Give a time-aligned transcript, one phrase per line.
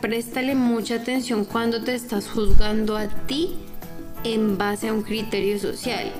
[0.00, 3.56] préstale mucha atención cuando te estás juzgando a ti
[4.24, 6.12] en base a un criterio social.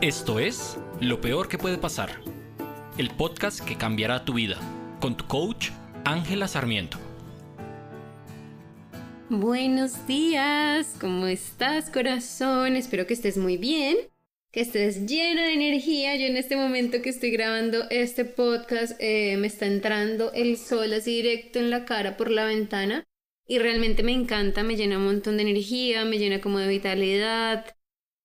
[0.00, 2.10] Esto es Lo Peor que puede pasar,
[2.98, 4.58] el podcast que cambiará tu vida,
[5.00, 5.70] con tu coach
[6.04, 6.98] Ángela Sarmiento.
[9.28, 12.76] Buenos días, ¿cómo estás corazón?
[12.76, 14.11] Espero que estés muy bien
[14.52, 16.14] que estés llena de energía.
[16.16, 20.92] Yo en este momento que estoy grabando este podcast eh, me está entrando el sol
[20.92, 23.04] así directo en la cara por la ventana
[23.46, 27.74] y realmente me encanta, me llena un montón de energía, me llena como de vitalidad.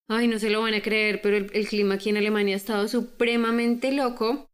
[0.09, 2.57] Ay, no se lo van a creer, pero el, el clima aquí en Alemania ha
[2.57, 4.51] estado supremamente loco.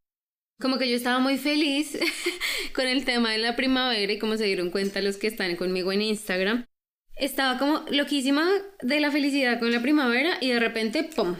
[0.60, 1.98] Como que yo estaba muy feliz
[2.76, 5.92] con el tema de la primavera y como se dieron cuenta los que están conmigo
[5.92, 6.68] en Instagram,
[7.16, 8.48] estaba como loquísima
[8.82, 11.36] de la felicidad con la primavera y de repente, ¡pum!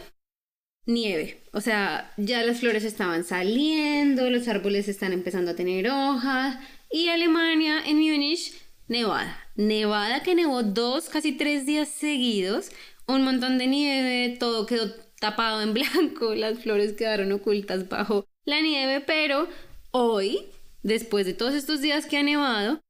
[0.86, 1.42] Nieve.
[1.52, 6.58] O sea, ya las flores estaban saliendo, los árboles están empezando a tener hojas.
[6.90, 8.52] Y Alemania, en Múnich,
[8.88, 9.40] nevada.
[9.56, 12.70] Nevada que nevó dos, casi tres días seguidos.
[13.06, 14.90] Un montón de nieve, todo quedó
[15.20, 19.48] tapado en blanco, las flores quedaron ocultas bajo la nieve, pero
[19.90, 20.46] hoy,
[20.82, 22.80] después de todos estos días que ha nevado,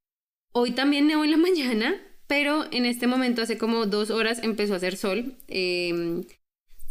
[0.53, 4.75] hoy también nevó en la mañana, pero en este momento, hace como dos horas, empezó
[4.75, 5.37] a hacer sol.
[5.49, 6.25] Eh,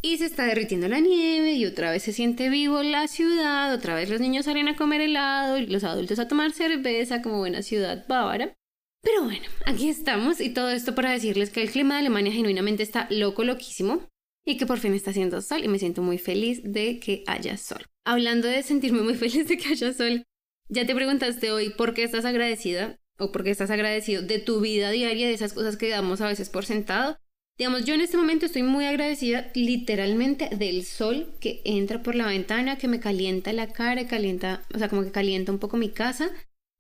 [0.06, 3.96] y se está derritiendo la nieve y otra vez se siente vivo la ciudad, otra
[3.96, 7.62] vez los niños salen a comer helado y los adultos a tomar cerveza como buena
[7.62, 8.54] ciudad bávara.
[9.02, 12.84] Pero bueno, aquí estamos y todo esto para decirles que el clima de Alemania genuinamente
[12.84, 14.06] está loco, loquísimo
[14.46, 17.56] y que por fin está haciendo sol y me siento muy feliz de que haya
[17.56, 17.86] sol.
[18.06, 20.24] Hablando de sentirme muy feliz de que haya sol,
[20.68, 24.60] ya te preguntaste hoy por qué estás agradecida o por qué estás agradecido de tu
[24.60, 27.18] vida diaria, de esas cosas que damos a veces por sentado
[27.58, 32.26] Digamos, yo en este momento estoy muy agradecida literalmente del sol que entra por la
[32.26, 35.90] ventana, que me calienta la cara, calienta, o sea, como que calienta un poco mi
[35.90, 36.32] casa,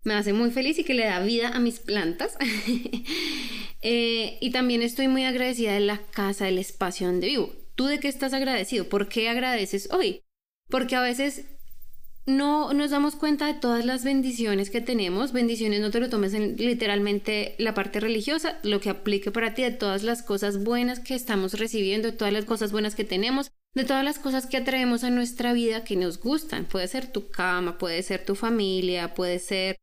[0.03, 2.37] me hace muy feliz y que le da vida a mis plantas.
[3.85, 7.53] Eh, y también estoy muy agradecida de la casa, del espacio donde vivo.
[7.75, 8.87] ¿Tú de qué estás agradecido?
[8.87, 10.21] ¿Por qué agradeces hoy?
[10.69, 11.43] Porque a veces
[12.25, 15.33] no nos damos cuenta de todas las bendiciones que tenemos.
[15.33, 19.63] Bendiciones no te lo tomes en literalmente la parte religiosa, lo que aplique para ti
[19.63, 23.51] de todas las cosas buenas que estamos recibiendo, de todas las cosas buenas que tenemos,
[23.73, 26.65] de todas las cosas que atraemos a nuestra vida que nos gustan.
[26.65, 29.77] Puede ser tu cama, puede ser tu familia, puede ser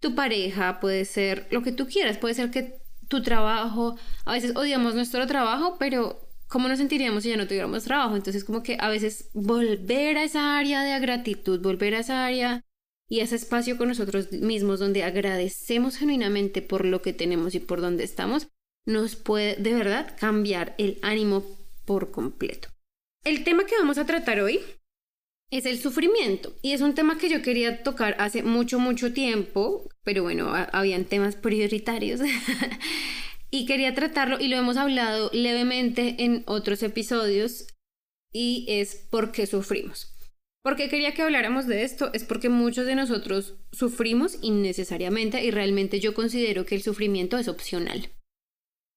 [0.00, 2.74] tu pareja, puede ser lo que tú quieras, puede ser que
[3.08, 6.23] tu trabajo, a veces odiamos nuestro trabajo, pero
[6.54, 8.14] ¿cómo nos sentiríamos si ya no tuviéramos trabajo?
[8.14, 12.64] Entonces, como que a veces volver a esa área de gratitud, volver a esa área
[13.08, 17.80] y ese espacio con nosotros mismos donde agradecemos genuinamente por lo que tenemos y por
[17.80, 18.46] donde estamos,
[18.86, 21.44] nos puede de verdad cambiar el ánimo
[21.86, 22.68] por completo.
[23.24, 24.60] El tema que vamos a tratar hoy
[25.50, 29.90] es el sufrimiento y es un tema que yo quería tocar hace mucho, mucho tiempo,
[30.04, 32.20] pero bueno, habían temas prioritarios
[33.54, 37.68] y quería tratarlo y lo hemos hablado levemente en otros episodios
[38.32, 40.12] y es por qué sufrimos.
[40.64, 46.00] Porque quería que habláramos de esto es porque muchos de nosotros sufrimos innecesariamente y realmente
[46.00, 48.10] yo considero que el sufrimiento es opcional.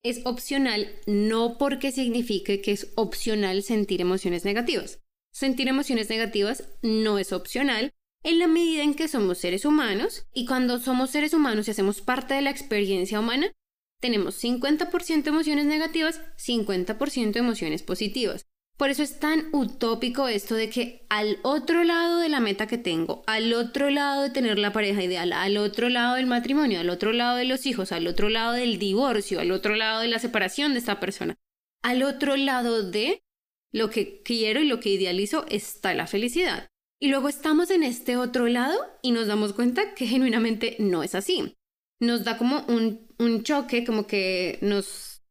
[0.04, 5.04] Es opcional no porque signifique que es opcional sentir emociones negativas.
[5.32, 10.48] Sentir emociones negativas no es opcional en la medida en que somos seres humanos y
[10.48, 13.52] cuando somos seres humanos y hacemos parte de la experiencia humana,
[14.00, 18.46] tenemos 50% emociones negativas, 50% emociones positivas.
[18.78, 22.78] Por eso es tan utópico esto de que al otro lado de la meta que
[22.78, 26.92] tengo, al otro lado de tener la pareja ideal, al otro lado del matrimonio, al
[26.92, 30.20] otro lado de los hijos, al otro lado del divorcio, al otro lado de la
[30.20, 31.38] separación de esta persona,
[31.82, 33.24] al otro lado de
[33.72, 36.68] lo que quiero y lo que idealizo está la felicidad.
[37.00, 41.16] Y luego estamos en este otro lado y nos damos cuenta que genuinamente no es
[41.16, 41.58] así
[42.00, 45.24] nos da como un, un choque, como que nos,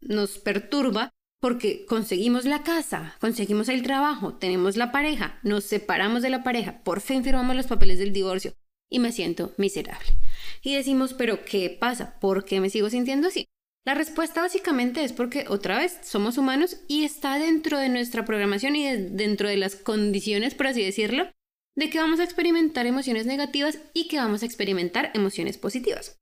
[0.00, 6.30] nos perturba porque conseguimos la casa, conseguimos el trabajo, tenemos la pareja, nos separamos de
[6.30, 8.54] la pareja, por fin firmamos los papeles del divorcio
[8.90, 10.16] y me siento miserable.
[10.62, 12.18] Y decimos, pero ¿qué pasa?
[12.18, 13.46] ¿Por qué me sigo sintiendo así?
[13.84, 18.76] La respuesta básicamente es porque otra vez somos humanos y está dentro de nuestra programación
[18.76, 21.30] y dentro de las condiciones, por así decirlo,
[21.76, 26.20] de que vamos a experimentar emociones negativas y que vamos a experimentar emociones positivas.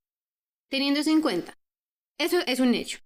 [0.70, 1.58] Teniendo eso en cuenta,
[2.18, 2.98] eso es un hecho.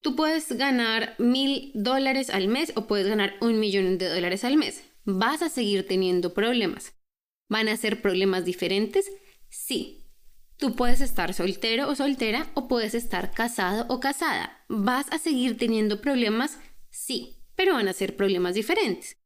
[0.00, 4.56] Tú puedes ganar mil dólares al mes o puedes ganar un millón de dólares al
[4.56, 4.82] mes.
[5.04, 6.94] ¿Vas a seguir teniendo problemas?
[7.48, 9.10] ¿Van a ser problemas diferentes?
[9.48, 10.06] Sí.
[10.56, 14.64] Tú puedes estar soltero o soltera o puedes estar casado o casada.
[14.68, 16.58] ¿Vas a seguir teniendo problemas?
[16.90, 19.21] Sí, pero van a ser problemas diferentes.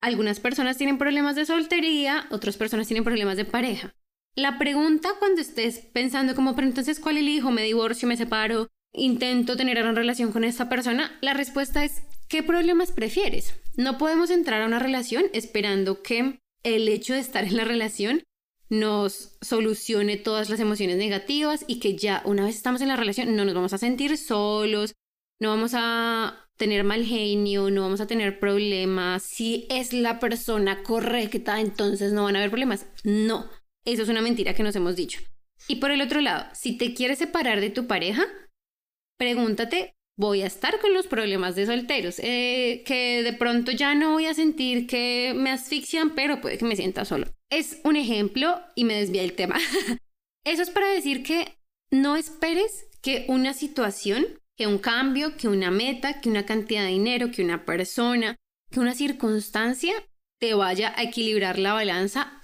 [0.00, 3.94] Algunas personas tienen problemas de soltería, otras personas tienen problemas de pareja.
[4.36, 7.50] La pregunta cuando estés pensando como, pero entonces, ¿cuál elijo?
[7.50, 8.06] ¿Me divorcio?
[8.06, 8.68] ¿Me separo?
[8.92, 11.18] ¿Intento tener una relación con esta persona?
[11.20, 13.54] La respuesta es, ¿qué problemas prefieres?
[13.76, 18.22] No podemos entrar a una relación esperando que el hecho de estar en la relación
[18.70, 23.34] nos solucione todas las emociones negativas y que ya una vez estamos en la relación
[23.34, 24.94] no nos vamos a sentir solos,
[25.40, 29.22] no vamos a tener mal genio, no vamos a tener problemas.
[29.22, 32.86] Si es la persona correcta, entonces no van a haber problemas.
[33.04, 33.48] No,
[33.86, 35.20] eso es una mentira que nos hemos dicho.
[35.66, 38.26] Y por el otro lado, si te quieres separar de tu pareja,
[39.18, 44.12] pregúntate, voy a estar con los problemas de solteros, eh, que de pronto ya no
[44.12, 47.26] voy a sentir que me asfixian, pero puede que me sienta solo.
[47.50, 49.58] Es un ejemplo y me desvía el tema.
[50.44, 51.56] Eso es para decir que
[51.90, 54.26] no esperes que una situación
[54.58, 58.34] que un cambio, que una meta, que una cantidad de dinero, que una persona,
[58.72, 59.94] que una circunstancia
[60.40, 62.42] te vaya a equilibrar la balanza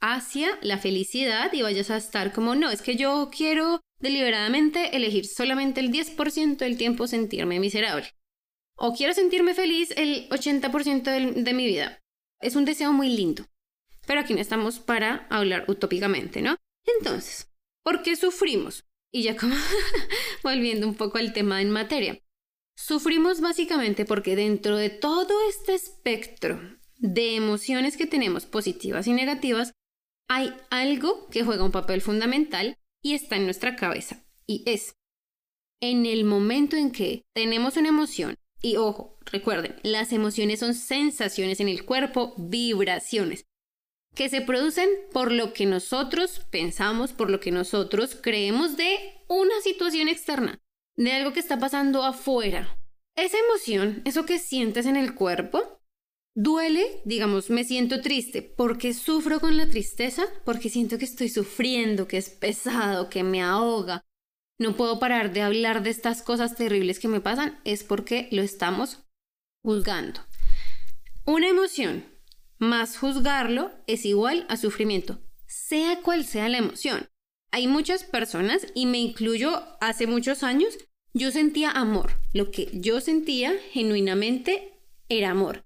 [0.00, 5.26] hacia la felicidad y vayas a estar como, no, es que yo quiero deliberadamente elegir
[5.26, 8.08] solamente el 10% del tiempo sentirme miserable.
[8.76, 11.98] O quiero sentirme feliz el 80% de, de mi vida.
[12.40, 13.44] Es un deseo muy lindo.
[14.06, 16.56] Pero aquí no estamos para hablar utópicamente, ¿no?
[16.98, 17.48] Entonces,
[17.82, 18.84] ¿por qué sufrimos?
[19.12, 19.54] Y ya como
[20.42, 22.18] volviendo un poco al tema en materia.
[22.76, 26.60] Sufrimos básicamente porque dentro de todo este espectro
[26.98, 29.72] de emociones que tenemos positivas y negativas,
[30.28, 34.24] hay algo que juega un papel fundamental y está en nuestra cabeza.
[34.46, 34.94] Y es,
[35.80, 41.60] en el momento en que tenemos una emoción, y ojo, recuerden, las emociones son sensaciones
[41.60, 43.44] en el cuerpo, vibraciones
[44.14, 48.96] que se producen por lo que nosotros pensamos, por lo que nosotros creemos de
[49.28, 50.60] una situación externa,
[50.96, 52.78] de algo que está pasando afuera.
[53.16, 55.80] Esa emoción, eso que sientes en el cuerpo,
[56.34, 62.08] duele, digamos, me siento triste porque sufro con la tristeza, porque siento que estoy sufriendo,
[62.08, 64.02] que es pesado, que me ahoga.
[64.58, 68.42] No puedo parar de hablar de estas cosas terribles que me pasan, es porque lo
[68.42, 69.04] estamos
[69.62, 70.20] juzgando.
[71.24, 72.11] Una emoción
[72.62, 77.08] más juzgarlo es igual a sufrimiento, sea cual sea la emoción.
[77.50, 80.78] Hay muchas personas, y me incluyo hace muchos años,
[81.12, 82.12] yo sentía amor.
[82.32, 84.78] Lo que yo sentía genuinamente
[85.08, 85.64] era amor.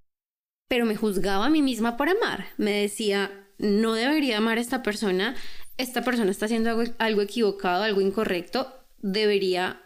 [0.69, 2.47] Pero me juzgaba a mí misma por amar.
[2.57, 5.37] Me decía, no debería amar a esta persona,
[5.77, 9.83] esta persona está haciendo algo, algo equivocado, algo incorrecto, debería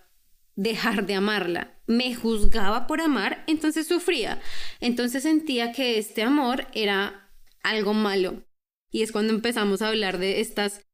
[0.54, 1.74] dejar de amarla.
[1.90, 4.40] Me juzgaba por amar, entonces sufría.
[4.78, 7.32] Entonces sentía que este amor era
[7.64, 8.44] algo malo.
[8.92, 10.86] Y es cuando empezamos a hablar de estas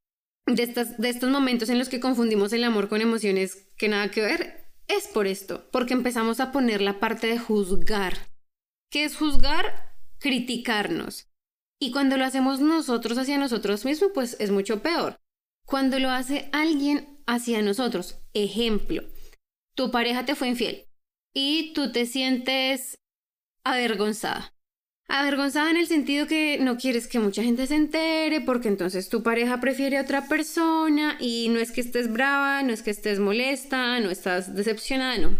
[0.47, 4.09] de estas de estos momentos en los que confundimos el amor con emociones que nada
[4.09, 4.71] que ver.
[4.87, 8.17] Es por esto, porque empezamos a poner la parte de juzgar.
[8.89, 9.93] ¿Qué es juzgar?
[10.17, 11.27] Criticarnos.
[11.79, 15.19] Y cuando lo hacemos nosotros hacia nosotros mismos, pues es mucho peor.
[15.67, 19.03] Cuando lo hace alguien hacia nosotros, ejemplo,
[19.75, 20.86] tu pareja te fue infiel
[21.39, 22.97] y tú te sientes
[23.63, 24.55] avergonzada.
[25.07, 29.21] Avergonzada en el sentido que no quieres que mucha gente se entere porque entonces tu
[29.21, 33.19] pareja prefiere a otra persona y no es que estés brava, no es que estés
[33.19, 35.37] molesta, no estás decepcionada, no.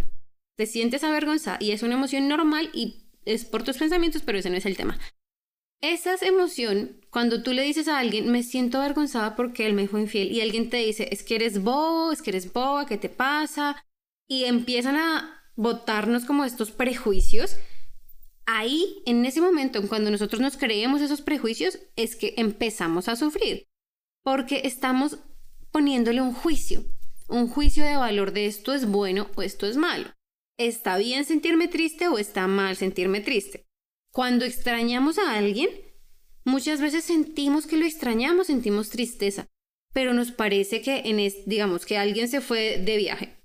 [0.56, 4.50] Te sientes avergonzada y es una emoción normal y es por tus pensamientos, pero ese
[4.50, 4.96] no es el tema.
[5.80, 10.02] Esa emoción, cuando tú le dices a alguien, me siento avergonzada porque él me fue
[10.02, 13.08] infiel y alguien te dice, es que eres bobo, es que eres boba, ¿qué te
[13.08, 13.84] pasa?
[14.28, 17.56] y empiezan a botarnos como estos prejuicios,
[18.46, 23.66] ahí, en ese momento, cuando nosotros nos creemos esos prejuicios, es que empezamos a sufrir,
[24.22, 25.18] porque estamos
[25.72, 26.84] poniéndole un juicio,
[27.28, 30.06] un juicio de valor de esto es bueno o esto es malo.
[30.58, 33.66] ¿Está bien sentirme triste o está mal sentirme triste?
[34.12, 35.68] Cuando extrañamos a alguien,
[36.44, 39.48] muchas veces sentimos que lo extrañamos, sentimos tristeza,
[39.92, 43.37] pero nos parece que en digamos que alguien se fue de viaje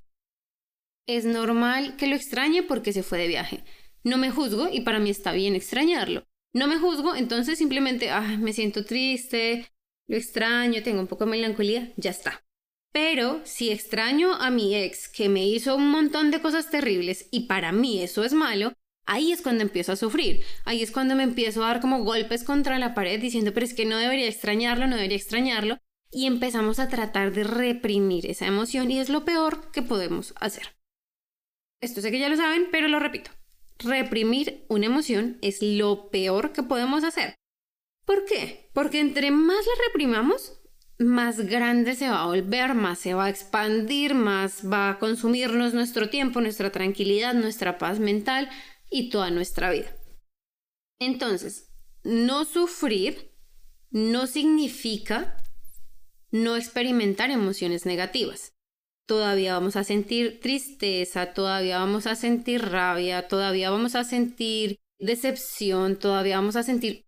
[1.07, 3.63] es normal que lo extrañe porque se fue de viaje.
[4.03, 6.25] No me juzgo y para mí está bien extrañarlo.
[6.53, 9.67] No me juzgo, entonces simplemente, ah, me siento triste,
[10.07, 12.43] lo extraño, tengo un poco de melancolía, ya está.
[12.91, 17.48] Pero si extraño a mi ex que me hizo un montón de cosas terribles y
[17.48, 18.74] para mí eso es malo,
[19.05, 20.43] ahí es cuando empiezo a sufrir.
[20.63, 23.74] Ahí es cuando me empiezo a dar como golpes contra la pared diciendo, pero es
[23.74, 25.79] que no debería extrañarlo, no debería extrañarlo.
[26.12, 30.75] Y empezamos a tratar de reprimir esa emoción y es lo peor que podemos hacer.
[31.84, 33.30] Esto sé que ya lo saben, pero lo repito.
[33.78, 37.36] Reprimir una emoción es lo peor que podemos hacer.
[38.06, 38.70] ¿Por qué?
[38.72, 40.62] Porque entre más la reprimamos,
[40.98, 45.74] más grande se va a volver, más se va a expandir, más va a consumirnos
[45.74, 48.50] nuestro tiempo, nuestra tranquilidad, nuestra paz mental
[48.90, 49.94] y toda nuestra vida.
[51.00, 51.70] Entonces,
[52.06, 53.34] no sufrir
[53.92, 55.36] no significa
[56.32, 58.52] no experimentar emociones negativas.
[59.05, 65.98] Todavía vamos a sentir tristeza, todavía vamos a sentir rabia, todavía vamos a sentir decepción,
[65.98, 67.05] todavía vamos a sentir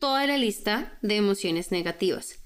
[0.00, 2.44] toda la lista de emociones negativas.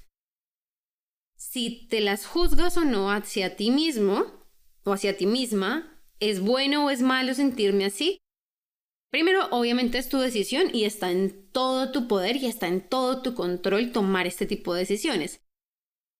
[1.35, 4.25] Si te las juzgas o no hacia ti mismo
[4.83, 8.19] o hacia ti misma, ¿es bueno o es malo sentirme así?
[9.09, 13.21] Primero, obviamente es tu decisión y está en todo tu poder y está en todo
[13.21, 15.44] tu control tomar este tipo de decisiones.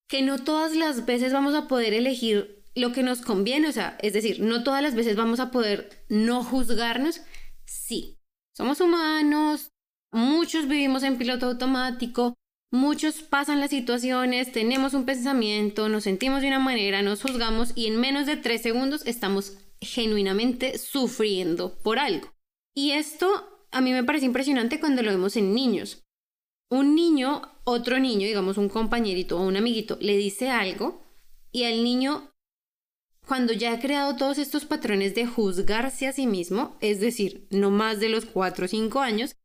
[0.08, 3.98] Que no todas las veces vamos a poder elegir lo que nos conviene, o sea,
[4.02, 7.22] es decir, no todas las veces vamos a poder no juzgarnos.
[7.66, 8.20] Sí,
[8.54, 9.72] somos humanos,
[10.12, 12.36] muchos vivimos en piloto automático,
[12.72, 17.88] muchos pasan las situaciones, tenemos un pensamiento, nos sentimos de una manera, nos juzgamos y
[17.88, 22.34] en menos de tres segundos estamos genuinamente sufriendo por algo.
[22.76, 26.05] Y esto a mí me parece impresionante cuando lo vemos en niños.
[26.70, 31.04] Un niño, otro niño, digamos un compañerito o un amiguito, le dice algo
[31.52, 32.34] y al niño,
[33.28, 37.70] cuando ya ha creado todos estos patrones de juzgarse a sí mismo, es decir, no
[37.70, 39.36] más de los 4 o 5 años,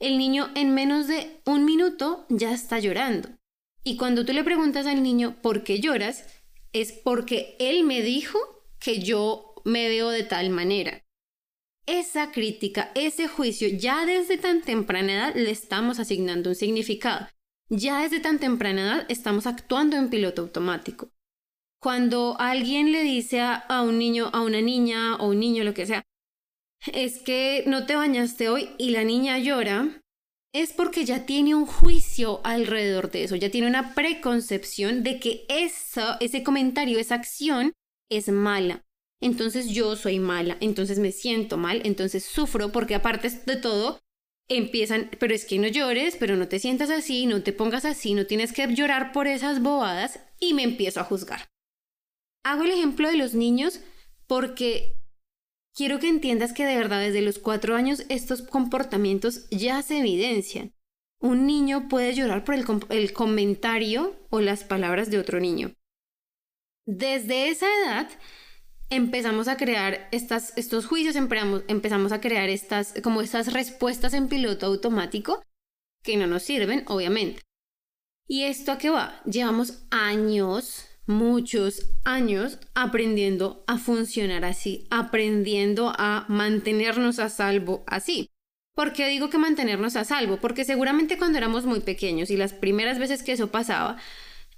[0.00, 3.28] el niño en menos de un minuto ya está llorando.
[3.84, 6.24] Y cuando tú le preguntas al niño por qué lloras,
[6.72, 8.38] es porque él me dijo
[8.80, 11.01] que yo me veo de tal manera
[11.86, 17.28] esa crítica, ese juicio, ya desde tan temprana edad le estamos asignando un significado.
[17.68, 21.10] Ya desde tan temprana edad estamos actuando en piloto automático.
[21.80, 25.86] Cuando alguien le dice a, un niño, a una niña o un niño, lo que
[25.86, 26.04] sea,
[26.92, 30.00] es que no te bañaste hoy y la niña llora,
[30.54, 35.44] es porque ya tiene un juicio alrededor de eso, ya tiene una preconcepción de que
[35.48, 37.72] eso, ese comentario, esa acción
[38.10, 38.84] es mala
[39.22, 44.00] entonces yo soy mala, entonces me siento mal, entonces sufro porque aparte de todo
[44.48, 48.14] empiezan, pero es que no llores, pero no te sientas así, no te pongas así,
[48.14, 51.48] no tienes que llorar por esas bobadas y me empiezo a juzgar.
[52.44, 53.80] Hago el ejemplo de los niños
[54.26, 54.96] porque
[55.72, 60.74] quiero que entiendas que de verdad desde los cuatro años estos comportamientos ya se evidencian.
[61.20, 65.72] Un niño puede llorar por el, el comentario o las palabras de otro niño.
[66.84, 68.10] Desde esa edad
[68.92, 74.66] empezamos a crear estas, estos juicios, empezamos, a crear estas, como estas respuestas en piloto
[74.66, 75.42] automático
[76.04, 77.40] que no nos sirven, obviamente.
[78.28, 79.22] ¿Y esto a qué va?
[79.24, 88.28] Llevamos años, muchos años aprendiendo a funcionar así, aprendiendo a mantenernos a salvo así.
[88.74, 90.36] ¿Por qué digo que mantenernos a salvo?
[90.36, 93.96] Porque seguramente cuando éramos muy pequeños y las primeras veces que eso pasaba,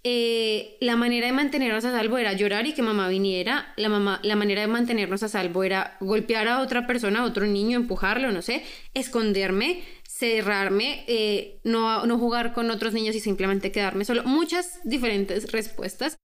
[0.07, 3.73] eh, la manera de mantenernos a salvo era llorar y que mamá viniera.
[3.77, 7.47] La, mamá, la manera de mantenernos a salvo era golpear a otra persona, a otro
[7.47, 13.73] niño, empujarlo, no sé, esconderme, cerrarme, eh, no, no jugar con otros niños y simplemente
[13.73, 14.25] quedarme solo.
[14.25, 16.19] Muchas diferentes respuestas.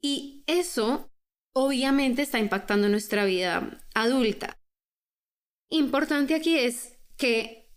[0.00, 1.10] Y eso
[1.52, 4.56] obviamente está impactando nuestra vida adulta.
[5.68, 7.68] Importante aquí es que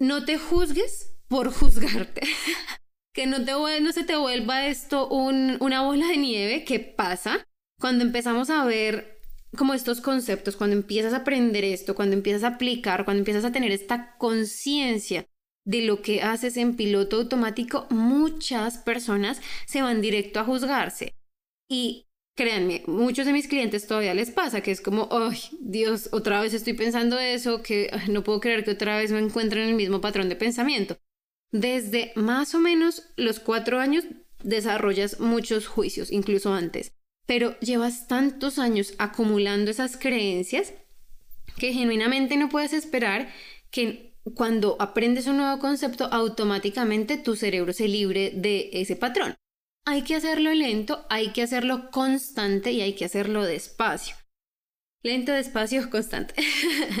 [0.00, 2.22] no te juzgues por juzgarte.
[3.20, 7.46] que no, te, se te vuelva esto una bola de nieve que pasa
[7.78, 9.20] cuando empezamos a ver
[9.54, 13.52] como estos conceptos, cuando empiezas a aprender esto, cuando empiezas a aplicar, cuando empiezas a
[13.52, 15.26] tener esta conciencia
[15.66, 21.14] de lo que haces en piloto automático, muchas personas se van directo a juzgarse.
[21.68, 26.40] Y créanme, muchos de mis clientes todavía les pasa que es como, ay, Dios, otra
[26.40, 29.74] vez estoy pensando eso, que no puedo creer que otra vez me encuentro en el
[29.74, 30.96] mismo patrón de pensamiento.
[31.52, 34.04] Desde más o menos los cuatro años
[34.42, 36.92] desarrollas muchos juicios, incluso antes,
[37.26, 40.74] pero llevas tantos años acumulando esas creencias
[41.58, 43.28] que genuinamente no puedes esperar
[43.70, 49.34] que cuando aprendes un nuevo concepto automáticamente tu cerebro se libre de ese patrón.
[49.86, 54.14] Hay que hacerlo lento, hay que hacerlo constante y hay que hacerlo despacio.
[55.02, 56.34] Lento, despacio, constante.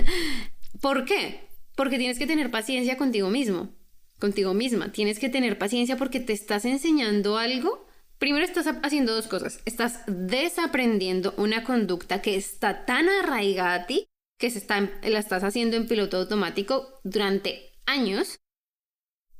[0.80, 1.48] ¿Por qué?
[1.76, 3.79] Porque tienes que tener paciencia contigo mismo
[4.20, 4.92] contigo misma.
[4.92, 7.88] Tienes que tener paciencia porque te estás enseñando algo.
[8.18, 9.60] Primero estás haciendo dos cosas.
[9.64, 14.06] Estás desaprendiendo una conducta que está tan arraigada a ti
[14.38, 18.38] que se está, la estás haciendo en piloto automático durante años.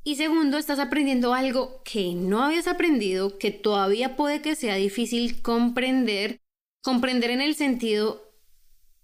[0.03, 5.41] Y segundo, estás aprendiendo algo que no habías aprendido, que todavía puede que sea difícil
[5.41, 6.41] comprender.
[6.83, 8.33] Comprender en el sentido,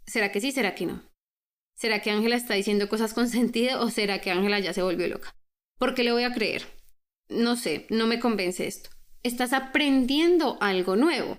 [0.07, 1.03] ¿será que sí, será que no?
[1.75, 5.07] ¿Será que Ángela está diciendo cosas con sentido o será que Ángela ya se volvió
[5.07, 5.36] loca?
[5.77, 6.63] ¿Por qué le voy a creer?
[7.29, 8.89] No sé, no me convence esto.
[9.23, 11.37] Estás aprendiendo algo nuevo.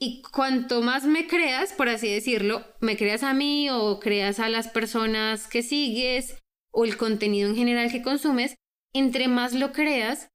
[0.00, 4.48] Y cuanto más me creas, por así decirlo, me creas a mí o creas a
[4.48, 6.38] las personas que sigues
[6.70, 8.54] o el contenido en general que consumes,
[8.92, 10.28] entre más lo creas,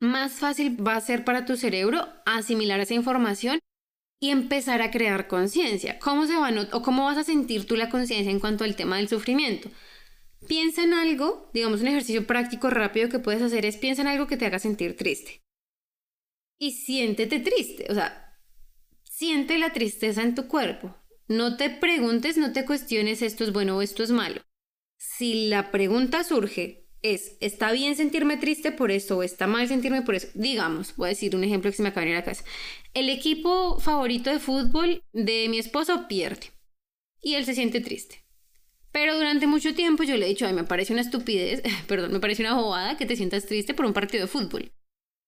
[0.00, 3.60] más fácil va a ser para tu cerebro asimilar esa información
[4.20, 5.98] y empezar a crear conciencia.
[5.98, 8.96] ¿Cómo se va o cómo vas a sentir tú la conciencia en cuanto al tema
[8.96, 9.70] del sufrimiento?
[10.46, 14.26] Piensa en algo, digamos un ejercicio práctico rápido que puedes hacer es piensa en algo
[14.26, 15.42] que te haga sentir triste.
[16.58, 18.38] Y siéntete triste, o sea,
[19.04, 20.96] siente la tristeza en tu cuerpo.
[21.28, 24.42] No te preguntes, no te cuestiones esto es bueno o esto es malo.
[24.98, 30.02] Si la pregunta surge es, ¿está bien sentirme triste por esto o está mal sentirme
[30.02, 30.28] por eso?
[30.34, 32.44] Digamos, voy a decir un ejemplo que se me acaba de ir a la casa.
[32.92, 36.48] El equipo favorito de fútbol de mi esposo pierde
[37.22, 38.24] y él se siente triste.
[38.92, 42.20] Pero durante mucho tiempo yo le he dicho, ay, me parece una estupidez, perdón, me
[42.20, 44.72] parece una bobada que te sientas triste por un partido de fútbol.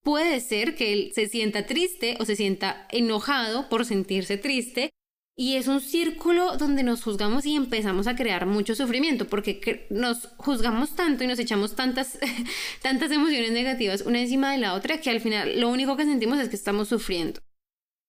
[0.02, 4.90] Puede ser que él se sienta triste o se sienta enojado por sentirse triste
[5.37, 10.28] y es un círculo donde nos juzgamos y empezamos a crear mucho sufrimiento porque nos
[10.37, 12.19] juzgamos tanto y nos echamos tantas,
[12.83, 16.38] tantas emociones negativas una encima de la otra que al final lo único que sentimos
[16.38, 17.40] es que estamos sufriendo.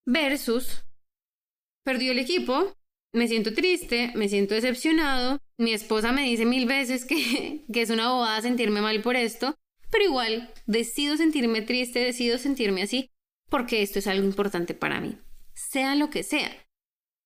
[0.04, 0.84] Versus,
[1.82, 2.74] perdió el equipo,
[3.14, 7.90] me siento triste, me siento decepcionado, mi esposa me dice mil veces que, que es
[7.90, 9.54] una bobada sentirme mal por esto,
[9.90, 13.10] pero igual decido sentirme triste, decido sentirme así
[13.48, 15.16] porque esto es algo importante para mí,
[15.54, 16.50] sea lo que sea.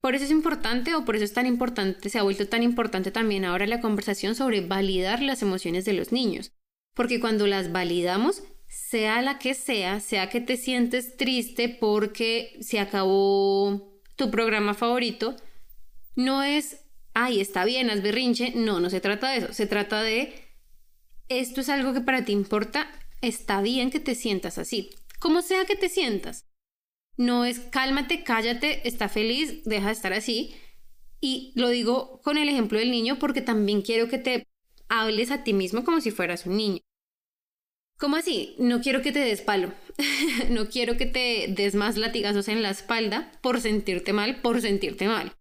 [0.01, 3.11] Por eso es importante o por eso es tan importante, se ha vuelto tan importante
[3.11, 6.53] también ahora la conversación sobre validar las emociones de los niños.
[6.95, 12.79] Porque cuando las validamos, sea la que sea, sea que te sientes triste porque se
[12.79, 15.37] acabó tu programa favorito,
[16.19, 16.85] no es,
[17.15, 18.53] ay, está bien, haz berrinche.
[18.57, 19.53] No, no se trata de eso.
[19.53, 20.35] Se trata de,
[21.29, 24.91] esto es algo que para ti importa, está bien que te sientas así.
[25.21, 26.49] Como sea que te sientas.
[27.17, 30.57] No es cálmate, cállate, está feliz, deja de estar así.
[31.21, 34.49] Y lo digo con el ejemplo del niño porque también quiero que te
[34.89, 36.81] hables a ti mismo como si fueras un niño.
[37.97, 38.57] ¿Cómo así?
[38.59, 39.73] No quiero que te des palo.
[40.51, 45.07] no quiero que te des más latigazos en la espalda por sentirte mal, por sentirte
[45.07, 45.38] mal.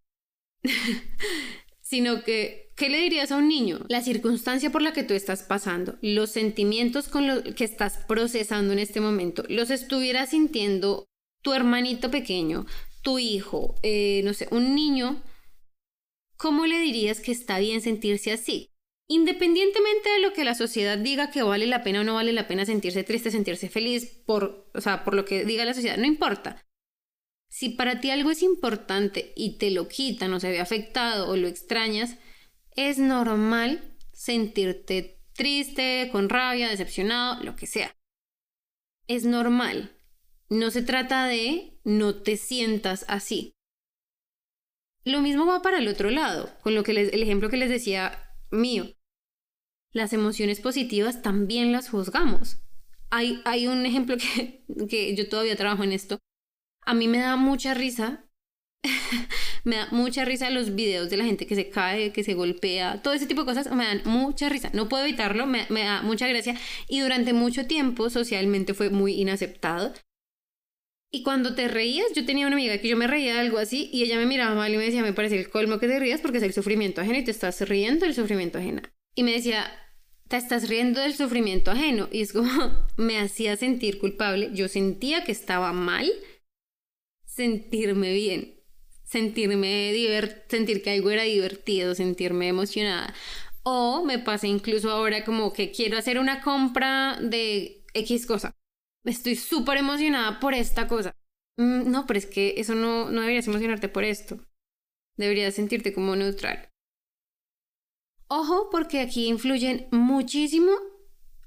[1.81, 3.79] Sino que, ¿qué le dirías a un niño?
[3.87, 8.74] La circunstancia por la que tú estás pasando, los sentimientos con los que estás procesando
[8.74, 11.07] en este momento, los estuvieras sintiendo
[11.41, 12.65] tu hermanito pequeño,
[13.01, 15.24] tu hijo, eh, no sé, un niño,
[16.35, 18.72] ¿cómo le dirías que está bien sentirse así?
[19.07, 22.48] Independientemente de lo que la sociedad diga que vale la pena o no vale la
[22.48, 26.05] pena sentirse triste, sentirse feliz, por, o sea, por lo que diga la sociedad, no
[26.05, 26.65] importa.
[27.50, 31.36] Si para ti algo es importante y te lo quitan o se ve afectado o
[31.36, 32.18] lo extrañas,
[32.75, 37.96] es normal sentirte triste, con rabia, decepcionado, lo que sea.
[39.07, 39.96] Es normal.
[40.50, 43.53] No se trata de no te sientas así.
[45.05, 48.33] Lo mismo va para el otro lado, con lo que el ejemplo que les decía
[48.51, 48.92] mío.
[49.94, 52.57] Las emociones positivas también las juzgamos.
[53.10, 56.20] Hay, hay un ejemplo que, que yo todavía trabajo en esto.
[56.87, 58.27] A mí me da mucha risa
[59.63, 63.01] me da mucha risa los videos de la gente que se cae, que se golpea,
[63.01, 64.69] todo ese tipo de cosas me dan mucha risa.
[64.73, 66.55] No puedo evitarlo, me, me, da mucha gracia.
[66.87, 69.93] Y durante mucho tiempo socialmente fue muy inaceptado.
[71.11, 73.89] Y cuando te reías, yo tenía una amiga que yo me reía de algo así
[73.93, 76.21] y ella me miraba mal y me decía, me parece el colmo que te rías
[76.21, 78.81] porque es el sufrimiento ajeno y te estás riendo del sufrimiento ajeno.
[79.15, 79.71] Y me decía,
[80.27, 82.09] te estás riendo del sufrimiento ajeno.
[82.11, 82.50] Y es como,
[82.97, 84.51] me hacía sentir culpable.
[84.53, 86.11] Yo sentía que estaba mal
[87.37, 88.59] sentirme bien,
[89.05, 93.13] sentirme divert sentir que algo era divertido, sentirme emocionada.
[93.63, 98.57] O me pasa incluso ahora como que quiero hacer una compra de X cosa
[99.09, 101.15] estoy súper emocionada por esta cosa.
[101.57, 104.39] Mm, no, pero es que eso no, no deberías emocionarte por esto.
[105.17, 106.69] Deberías sentirte como neutral.
[108.27, 110.71] Ojo, porque aquí influyen muchísimo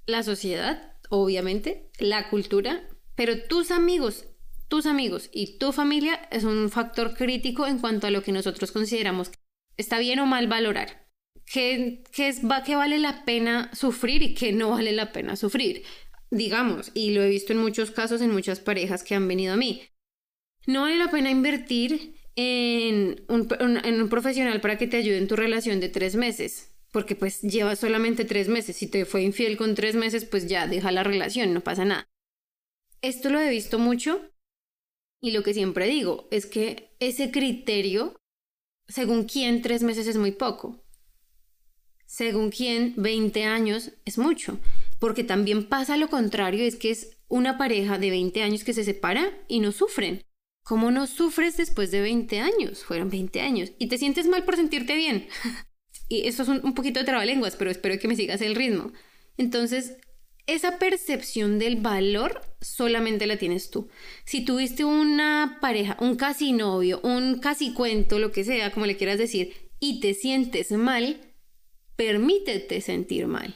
[0.06, 4.26] la sociedad, obviamente, la cultura, pero tus amigos,
[4.70, 8.72] tus amigos y tu familia es un factor crítico en cuanto a lo que nosotros
[8.72, 9.38] consideramos que
[9.76, 11.06] está bien o mal valorar.
[11.44, 15.82] ¿Qué, qué, es, qué vale la pena sufrir y qué no vale la pena sufrir?
[16.30, 19.56] digamos, y lo he visto en muchos casos en muchas parejas que han venido a
[19.56, 19.82] mí.
[20.66, 23.48] No vale la pena invertir en un,
[23.84, 27.42] en un profesional para que te ayude en tu relación de tres meses, porque pues
[27.42, 28.76] llevas solamente tres meses.
[28.76, 32.08] Si te fue infiel con tres meses, pues ya deja la relación, no pasa nada.
[33.02, 34.20] Esto lo he visto mucho
[35.20, 38.16] y lo que siempre digo es que ese criterio,
[38.88, 40.82] según quién tres meses es muy poco,
[42.06, 44.58] según quién 20 años es mucho
[45.00, 48.84] porque también pasa lo contrario, es que es una pareja de 20 años que se
[48.84, 50.22] separa y no sufren.
[50.62, 52.84] ¿Cómo no sufres después de 20 años?
[52.84, 53.72] Fueron 20 años.
[53.78, 55.26] Y te sientes mal por sentirte bien.
[56.08, 58.92] y eso es un, poquito de trabalenguas, pero espero que me sigas el ritmo.
[59.38, 59.96] Entonces,
[60.54, 63.88] esa percepción del valor solamente la tienes tú.
[64.24, 68.96] Si tuviste una pareja, un casi novio, un casi cuento, lo que sea, como le
[68.96, 71.20] quieras decir, y te sientes mal,
[71.96, 73.54] permítete sentir mal.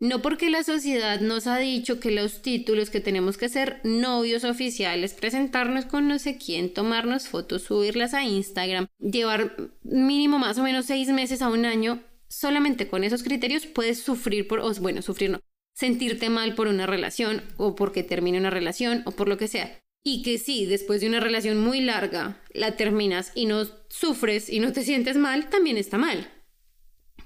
[0.00, 4.44] No porque la sociedad nos ha dicho que los títulos que tenemos que ser novios
[4.44, 10.62] oficiales, presentarnos con no sé quién, tomarnos fotos, subirlas a Instagram, llevar mínimo más o
[10.62, 15.30] menos seis meses a un año, solamente con esos criterios puedes sufrir por, bueno, sufrir
[15.30, 15.40] no,
[15.78, 19.78] sentirte mal por una relación o porque termine una relación o por lo que sea.
[20.02, 24.58] Y que sí, después de una relación muy larga la terminas y no sufres y
[24.58, 26.28] no te sientes mal, también está mal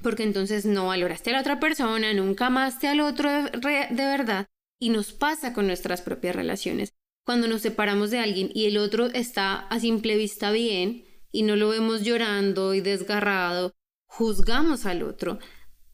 [0.02, 4.90] porque entonces no valoraste a la otra persona, nunca amaste al otro de, verdad y
[4.90, 6.92] nos pasa con nuestras propias relaciones.
[7.24, 11.54] Cuando nos separamos de alguien y el otro está a simple vista bien y no
[11.54, 13.74] lo vemos llorando y desgarrado,
[14.06, 15.38] juzgamos al otro.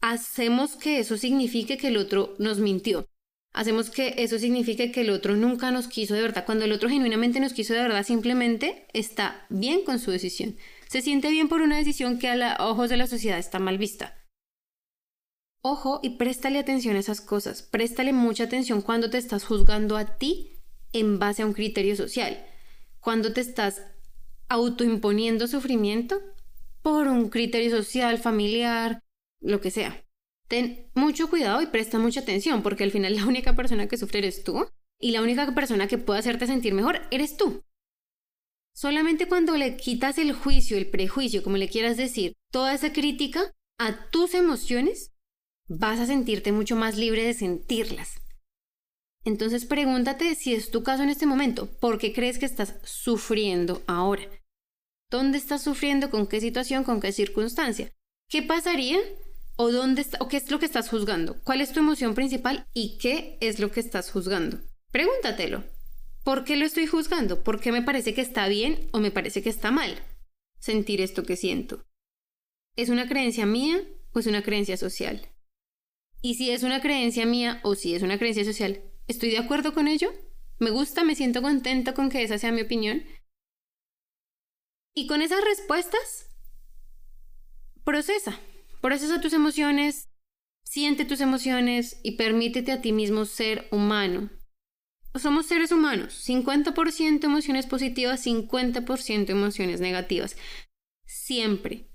[0.01, 3.07] Hacemos que eso signifique que el otro nos mintió.
[3.51, 6.45] Hacemos que eso signifique que el otro nunca nos quiso de verdad.
[6.45, 10.55] Cuando el otro genuinamente nos quiso de verdad, simplemente está bien con su decisión
[10.89, 13.77] se siente bien por una decisión que a los ojos de la sociedad está mal
[13.77, 14.17] vista.
[15.61, 20.17] Ojo y préstale atención a esas cosas, préstale mucha atención cuando te estás juzgando a
[20.17, 20.57] ti
[20.91, 22.43] en base a un criterio social,
[22.99, 23.83] cuando te estás
[24.47, 26.19] autoimponiendo sufrimiento
[26.81, 29.03] por un criterio social, familiar,
[29.41, 30.05] lo que sea.
[30.47, 34.19] Ten mucho cuidado y presta mucha atención, porque al final la única persona que sufre
[34.19, 34.67] eres tú
[34.99, 37.63] y la única persona que puede hacerte sentir mejor eres tú.
[38.73, 43.53] Solamente cuando le quitas el juicio, el prejuicio, como le quieras decir, toda esa crítica
[43.77, 45.11] a tus emociones,
[45.67, 48.19] vas a sentirte mucho más libre de sentirlas.
[49.25, 53.83] Entonces pregúntate si es tu caso en este momento, ¿por qué crees que estás sufriendo
[53.85, 54.23] ahora?
[55.09, 56.09] ¿Dónde estás sufriendo?
[56.09, 56.83] ¿Con qué situación?
[56.83, 57.91] ¿Con qué circunstancia?
[58.29, 58.99] ¿Qué pasaría?
[59.61, 61.35] ¿O, dónde ¿O qué es lo que estás juzgando?
[61.43, 62.65] ¿Cuál es tu emoción principal?
[62.73, 64.61] ¿Y qué es lo que estás juzgando?
[64.89, 65.65] Pregúntatelo.
[66.23, 67.43] ¿Por qué lo estoy juzgando?
[67.43, 70.01] ¿Por qué me parece que está bien o me parece que está mal
[70.59, 71.83] sentir esto que siento?
[72.77, 75.27] ¿Es una creencia mía o es una creencia social?
[76.21, 79.73] Y si es una creencia mía o si es una creencia social, ¿estoy de acuerdo
[79.73, 80.09] con ello?
[80.59, 81.03] ¿Me gusta?
[81.03, 83.03] ¿Me siento contenta con que esa sea mi opinión?
[84.95, 86.29] Y con esas respuestas,
[87.83, 88.39] procesa.
[88.81, 90.09] Procesa tus emociones,
[90.63, 94.29] siente tus emociones y permítete a ti mismo ser humano,
[95.15, 100.37] somos seres humanos, 50% emociones positivas, 50% emociones negativas.
[101.05, 101.87] Siempre,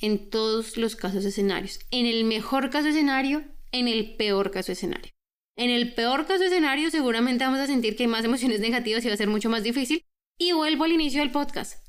[0.00, 1.80] en todos los casos escenarios.
[1.90, 5.12] En el mejor caso escenario, en el peor caso escenario.
[5.56, 9.08] En el peor caso escenario seguramente vamos a sentir que hay más emociones negativas y
[9.08, 10.02] va a ser mucho más difícil.
[10.38, 11.86] Y vuelvo al inicio del podcast.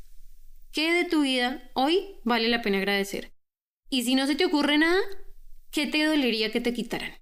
[0.71, 3.34] ¿Qué de tu vida hoy vale la pena agradecer?
[3.89, 4.99] Y si no se te ocurre nada,
[5.71, 7.13] ¿qué te dolería que te quitaran?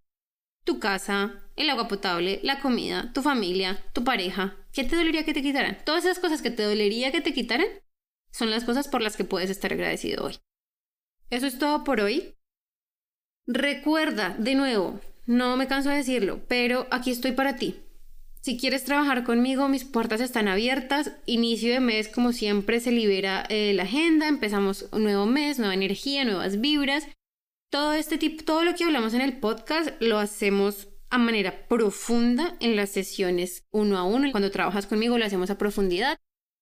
[0.64, 4.56] Tu casa, el agua potable, la comida, tu familia, tu pareja.
[4.72, 5.78] ¿Qué te dolería que te quitaran?
[5.86, 7.68] Todas esas cosas que te dolería que te quitaran
[8.32, 10.40] son las cosas por las que puedes estar agradecido hoy.
[11.30, 12.36] Eso es todo por hoy.
[13.46, 17.83] Recuerda, de nuevo, no me canso de decirlo, pero aquí estoy para ti.
[18.44, 21.14] Si quieres trabajar conmigo, mis puertas están abiertas.
[21.26, 24.28] Inicio de mes, como siempre, se libera eh, la agenda.
[24.28, 27.08] Empezamos un nuevo mes, nueva energía, nuevas vibras.
[27.72, 32.58] Todo este tipo, todo lo que hablamos en el podcast lo hacemos a manera profunda
[32.60, 34.30] en las sesiones uno a uno.
[34.32, 36.18] Cuando trabajas conmigo lo hacemos a profundidad.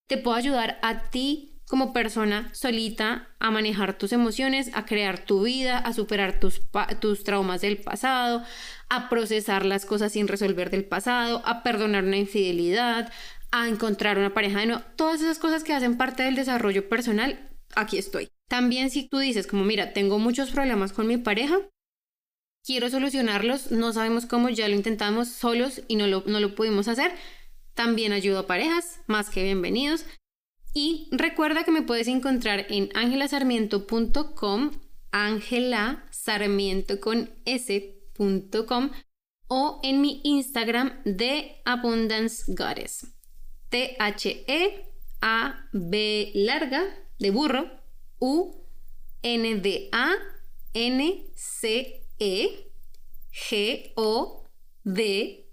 [0.08, 5.44] Te puedo ayudar a ti como persona solita a manejar tus emociones, a crear tu
[5.44, 6.62] vida, a superar tus,
[7.00, 8.44] tus traumas del pasado,
[8.90, 13.10] a procesar las cosas sin resolver del pasado, a perdonar una infidelidad,
[13.52, 14.82] a encontrar una pareja de nuevo.
[14.98, 17.40] Todas esas cosas que hacen parte del desarrollo personal,
[17.74, 18.28] aquí estoy.
[18.50, 21.58] También si tú dices como, mira, tengo muchos problemas con mi pareja,
[22.66, 26.90] quiero solucionarlos, no sabemos cómo, ya lo intentamos solos y no lo, no lo pudimos
[26.90, 27.14] hacer.
[27.76, 30.04] También ayudo a parejas, más que bienvenidos.
[30.74, 34.72] Y recuerda que me puedes encontrar en angelasarmiento.com,
[35.12, 38.92] Angela Sarmiento con s.com
[39.50, 43.06] o en mi Instagram de Abundance Goddess.
[43.70, 44.32] T-H-E-A-B
[46.36, 46.84] larga
[47.20, 47.70] de burro,
[48.20, 48.62] U-N-D-A-N-C
[52.20, 52.72] e
[53.32, 54.46] G O
[54.84, 55.50] D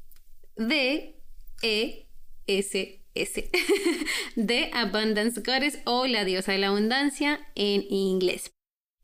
[0.56, 1.16] D
[1.62, 2.08] E
[2.46, 2.97] S
[4.36, 8.52] De Abundance Goddess o la diosa de la abundancia en inglés.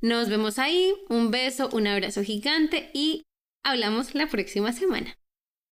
[0.00, 3.22] Nos vemos ahí, un beso, un abrazo gigante y
[3.64, 5.16] hablamos la próxima semana.